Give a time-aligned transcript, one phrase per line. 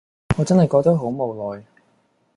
[0.35, 1.63] 我真係覺得好無奈